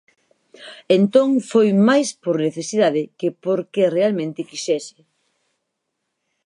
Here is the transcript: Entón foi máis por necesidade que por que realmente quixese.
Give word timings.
Entón 0.97 1.29
foi 1.49 1.69
máis 1.89 2.09
por 2.23 2.35
necesidade 2.47 3.01
que 3.19 3.29
por 3.43 3.59
que 3.73 3.93
realmente 3.97 4.47
quixese. 4.49 4.97